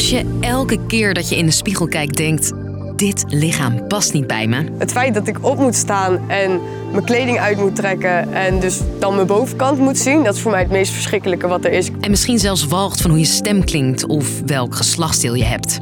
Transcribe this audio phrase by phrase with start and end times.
[0.00, 2.52] Als je elke keer dat je in de spiegel kijkt denkt:
[2.96, 4.64] dit lichaam past niet bij me.
[4.78, 6.60] Het feit dat ik op moet staan en
[6.92, 10.50] mijn kleding uit moet trekken en dus dan mijn bovenkant moet zien, dat is voor
[10.50, 11.88] mij het meest verschrikkelijke wat er is.
[12.00, 15.78] En misschien zelfs walgt van hoe je stem klinkt of welk geslachtsdeel je hebt.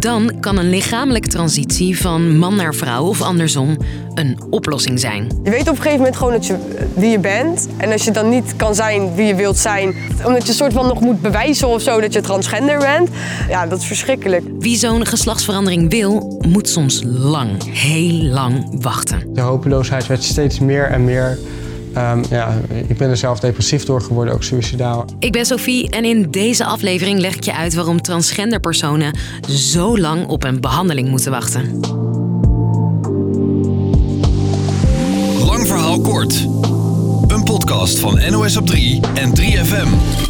[0.00, 3.76] Dan kan een lichamelijke transitie van man naar vrouw of andersom
[4.14, 5.40] een oplossing zijn.
[5.44, 6.56] Je weet op een gegeven moment gewoon dat je,
[6.94, 7.68] wie je bent.
[7.76, 9.94] En als je dan niet kan zijn wie je wilt zijn,
[10.24, 13.08] omdat je soort van nog moet bewijzen of zo dat je transgender bent,
[13.48, 14.44] ja, dat is verschrikkelijk.
[14.58, 19.34] Wie zo'n geslachtsverandering wil, moet soms lang, heel lang wachten.
[19.34, 21.38] De hopeloosheid werd steeds meer en meer.
[21.96, 25.04] Um, ja, ik ben er zelf depressief door geworden, ook suicidaal.
[25.18, 29.18] Ik ben Sophie en in deze aflevering leg ik je uit waarom transgender personen
[29.48, 31.80] zo lang op een behandeling moeten wachten.
[35.44, 36.46] Lang verhaal kort.
[37.26, 40.29] Een podcast van NOS op 3 en 3FM.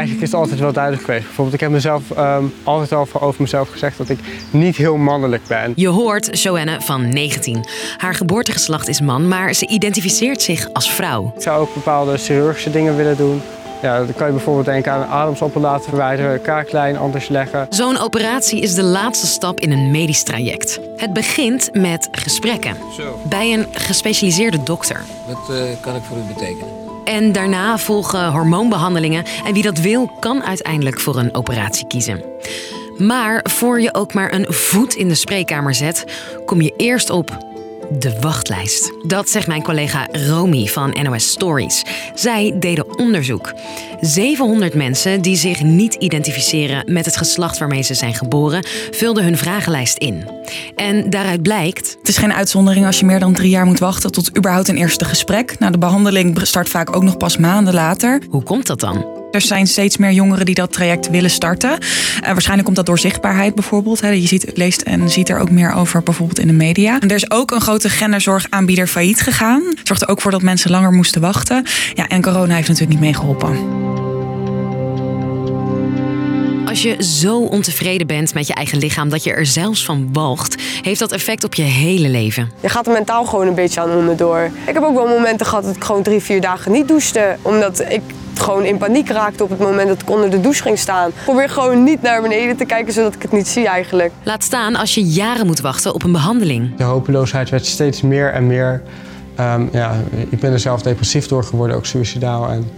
[0.00, 1.24] Eigenlijk is het altijd wel duidelijk geweest.
[1.24, 4.18] Bijvoorbeeld, ik heb mezelf um, altijd al over mezelf gezegd dat ik
[4.50, 5.72] niet heel mannelijk ben.
[5.76, 7.64] Je hoort Joanne van 19.
[7.96, 11.32] Haar geboortegeslacht is man, maar ze identificeert zich als vrouw.
[11.36, 13.42] Ik zou ook bepaalde chirurgische dingen willen doen.
[13.82, 17.66] Ja, dan kan je bijvoorbeeld denken aan een ademsappel laten verwijderen, kaaklijn anders leggen.
[17.70, 20.80] Zo'n operatie is de laatste stap in een medisch traject.
[20.96, 22.76] Het begint met gesprekken.
[22.96, 23.20] Zo.
[23.28, 25.02] Bij een gespecialiseerde dokter.
[25.26, 26.79] Wat uh, kan ik voor u betekenen?
[27.10, 29.24] En daarna volgen hormoonbehandelingen.
[29.44, 32.22] En wie dat wil, kan uiteindelijk voor een operatie kiezen.
[32.98, 36.04] Maar voor je ook maar een voet in de spreekkamer zet,
[36.44, 37.38] kom je eerst op
[37.98, 38.92] de wachtlijst.
[39.06, 41.84] Dat zegt mijn collega Romy van NOS Stories.
[42.14, 43.54] Zij deden onderzoek.
[44.00, 49.38] 700 mensen die zich niet identificeren met het geslacht waarmee ze zijn geboren, vulden hun
[49.38, 50.39] vragenlijst in.
[50.76, 51.96] En daaruit blijkt.
[51.98, 54.76] Het is geen uitzondering als je meer dan drie jaar moet wachten tot überhaupt een
[54.76, 55.58] eerste gesprek.
[55.58, 58.22] Nou, de behandeling start vaak ook nog pas maanden later.
[58.30, 59.18] Hoe komt dat dan?
[59.30, 61.70] Er zijn steeds meer jongeren die dat traject willen starten.
[61.70, 64.00] Uh, waarschijnlijk komt dat door zichtbaarheid bijvoorbeeld.
[64.00, 64.08] Hè.
[64.08, 67.00] Je ziet, leest en ziet er ook meer over bijvoorbeeld in de media.
[67.00, 69.62] En er is ook een grote genderzorgaanbieder failliet gegaan.
[69.82, 71.64] Zorgde ook voor dat mensen langer moesten wachten.
[71.94, 73.89] Ja, en corona heeft natuurlijk niet meegeholpen.
[76.70, 80.62] Als je zo ontevreden bent met je eigen lichaam dat je er zelfs van walgt,
[80.82, 82.50] heeft dat effect op je hele leven.
[82.60, 84.50] Je gaat er mentaal gewoon een beetje aan onderdoor.
[84.66, 87.36] Ik heb ook wel momenten gehad dat ik gewoon drie, vier dagen niet douchte.
[87.42, 88.00] Omdat ik
[88.34, 91.10] gewoon in paniek raakte op het moment dat ik onder de douche ging staan.
[91.24, 94.12] Probeer gewoon niet naar beneden te kijken zodat ik het niet zie eigenlijk.
[94.22, 96.76] Laat staan als je jaren moet wachten op een behandeling.
[96.76, 98.82] De hopeloosheid werd steeds meer en meer.
[99.40, 99.96] Um, ja,
[100.28, 102.50] ik ben er zelf depressief door geworden, ook suicidaal.
[102.50, 102.70] En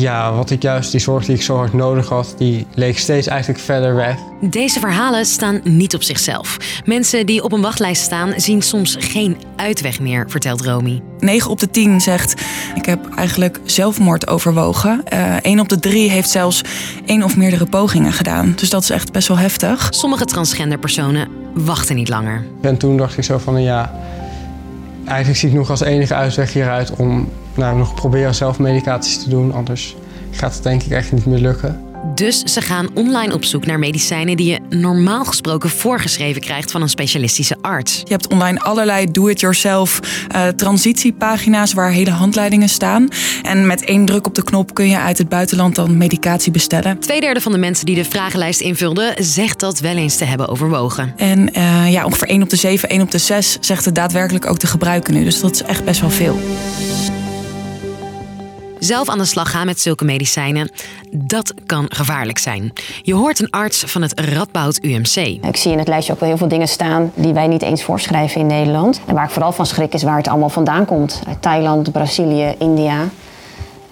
[0.00, 3.26] ja, wat ik juist, die zorg die ik zo hard nodig had, die leek steeds
[3.26, 4.16] eigenlijk verder weg.
[4.40, 6.56] Deze verhalen staan niet op zichzelf.
[6.84, 11.02] Mensen die op een wachtlijst staan zien soms geen uitweg meer, vertelt Romy.
[11.18, 12.42] 9 op de 10 zegt:
[12.74, 15.02] Ik heb eigenlijk zelfmoord overwogen.
[15.12, 16.62] Uh, 1 op de 3 heeft zelfs
[17.06, 18.52] één of meerdere pogingen gedaan.
[18.56, 19.86] Dus dat is echt best wel heftig.
[19.90, 22.44] Sommige transgender personen wachten niet langer.
[22.60, 23.92] En toen dacht ik zo van ja,
[25.08, 29.28] eigenlijk zie ik nog als enige uitweg hieruit om nou, nog proberen zelf medicaties te
[29.28, 29.52] doen.
[29.52, 29.96] Anders
[30.30, 31.87] gaat het denk ik echt niet meer lukken.
[32.14, 36.82] Dus ze gaan online op zoek naar medicijnen die je normaal gesproken voorgeschreven krijgt van
[36.82, 37.98] een specialistische arts.
[38.04, 40.00] Je hebt online allerlei do-it-yourself
[40.34, 43.08] uh, transitiepagina's waar hele handleidingen staan.
[43.42, 46.98] En met één druk op de knop kun je uit het buitenland dan medicatie bestellen.
[46.98, 51.12] Tweederde van de mensen die de vragenlijst invulden zegt dat wel eens te hebben overwogen.
[51.16, 54.46] En uh, ja, ongeveer 1 op de 7, 1 op de 6 zegt het daadwerkelijk
[54.46, 55.24] ook te gebruiken nu.
[55.24, 56.38] Dus dat is echt best wel veel.
[58.78, 60.70] Zelf aan de slag gaan met zulke medicijnen,
[61.10, 62.72] dat kan gevaarlijk zijn.
[63.02, 65.16] Je hoort een arts van het Radboud UMC.
[65.42, 67.82] Ik zie in het lijstje ook wel heel veel dingen staan die wij niet eens
[67.82, 69.00] voorschrijven in Nederland.
[69.06, 71.22] En waar ik vooral van schrik is waar het allemaal vandaan komt.
[71.40, 73.08] Thailand, Brazilië, India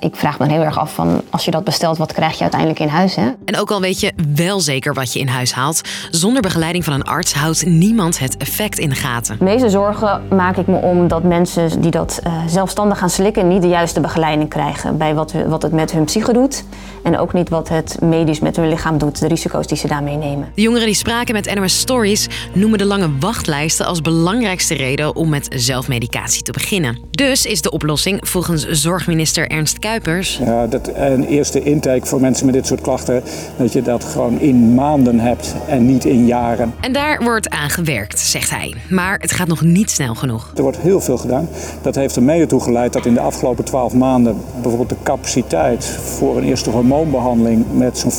[0.06, 2.80] ik vraag me heel erg af van als je dat bestelt, wat krijg je uiteindelijk
[2.80, 3.14] in huis?
[3.14, 3.30] Hè?
[3.44, 5.80] En ook al weet je wel zeker wat je in huis haalt,
[6.10, 9.38] zonder begeleiding van een arts houdt niemand het effect in de gaten.
[9.38, 13.48] De meeste zorgen maak ik me om dat mensen die dat uh, zelfstandig gaan slikken
[13.48, 16.64] niet de juiste begeleiding krijgen bij wat, wat het met hun psyche doet.
[17.02, 20.16] En ook niet wat het medisch met hun lichaam doet, de risico's die ze daarmee
[20.16, 20.48] nemen.
[20.54, 25.28] De jongeren die spraken met NOS Stories noemen de lange wachtlijsten als belangrijkste reden om
[25.28, 26.98] met zelfmedicatie te beginnen.
[27.10, 30.40] Dus is de oplossing volgens zorgminister Ernst Kuipers.
[30.44, 33.22] Ja, dat een eerste intake voor mensen met dit soort klachten,
[33.56, 36.74] dat je dat gewoon in maanden hebt en niet in jaren.
[36.80, 38.74] En daar wordt aan gewerkt, zegt hij.
[38.88, 40.52] Maar het gaat nog niet snel genoeg.
[40.56, 41.48] Er wordt heel veel gedaan.
[41.82, 45.84] Dat heeft er mede toe geleid dat in de afgelopen twaalf maanden bijvoorbeeld de capaciteit
[45.84, 48.12] voor een eerste hormoonbehandeling met zo'n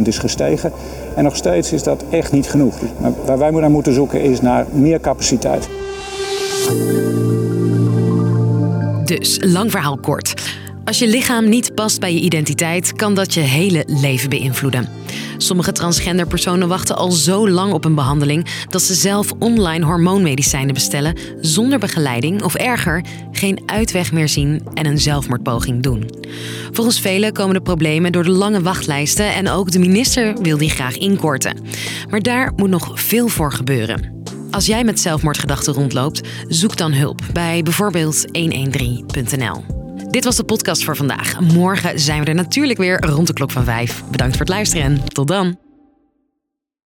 [0.00, 0.72] 50% is gestegen.
[1.14, 2.74] En nog steeds is dat echt niet genoeg.
[3.00, 5.68] Maar waar wij naar moeten zoeken is naar meer capaciteit.
[9.04, 10.34] Dus, lang verhaal kort.
[10.86, 14.88] Als je lichaam niet past bij je identiteit, kan dat je hele leven beïnvloeden.
[15.36, 20.74] Sommige transgender personen wachten al zo lang op een behandeling dat ze zelf online hormoonmedicijnen
[20.74, 26.10] bestellen zonder begeleiding of erger, geen uitweg meer zien en een zelfmoordpoging doen.
[26.72, 30.70] Volgens velen komen de problemen door de lange wachtlijsten en ook de minister wil die
[30.70, 31.58] graag inkorten.
[32.10, 34.24] Maar daar moet nog veel voor gebeuren.
[34.50, 39.75] Als jij met zelfmoordgedachten rondloopt, zoek dan hulp bij bijvoorbeeld 113.nl.
[40.16, 41.40] Dit was de podcast voor vandaag.
[41.40, 44.04] Morgen zijn we er natuurlijk weer rond de klok van vijf.
[44.10, 45.65] Bedankt voor het luisteren en tot dan.